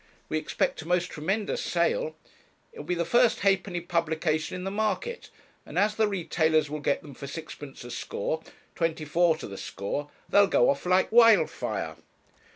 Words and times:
We 0.29 0.39
expect 0.39 0.81
a 0.81 0.87
most 0.87 1.11
tremendous 1.11 1.61
sale. 1.61 2.15
It 2.73 2.79
will 2.79 2.85
be 2.87 2.95
the 2.95 3.05
first 3.05 3.41
halfpenny 3.41 3.81
publication 3.81 4.55
in 4.55 4.63
the 4.63 4.71
market, 4.71 5.29
and 5.63 5.77
as 5.77 5.93
the 5.93 6.07
retailers 6.07 6.71
will 6.71 6.79
get 6.79 7.03
them 7.03 7.13
for 7.13 7.27
sixpence 7.27 7.83
a 7.83 7.91
score 7.91 8.41
twenty 8.73 9.05
four 9.05 9.37
to 9.37 9.47
the 9.47 9.59
score 9.59 10.09
they'll 10.27 10.47
go 10.47 10.71
off 10.71 10.87
like 10.87 11.11
wildfire.' 11.11 11.97